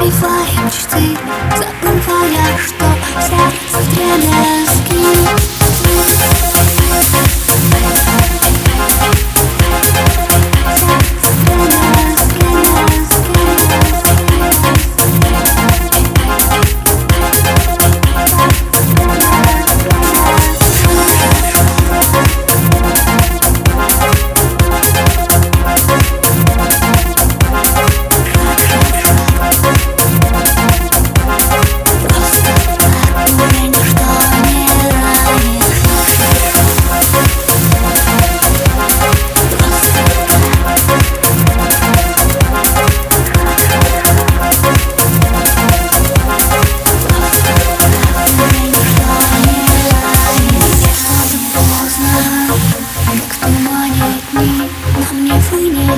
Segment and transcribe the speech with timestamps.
[0.00, 0.89] me fly.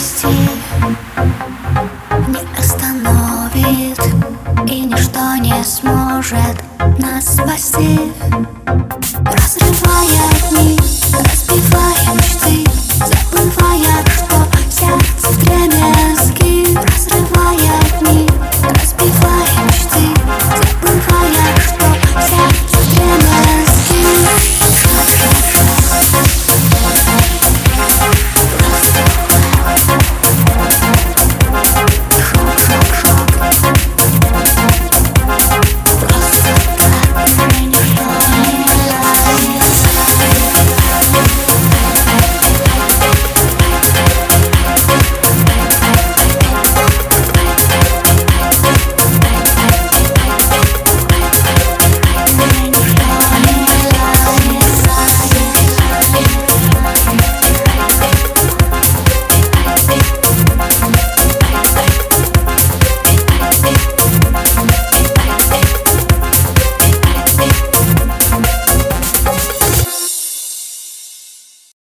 [0.00, 0.26] страсти
[2.28, 4.00] Не остановит
[4.66, 6.56] И ничто не сможет
[6.98, 8.00] нас спасти.
[9.24, 10.22] Разрывая
[10.52, 10.69] мир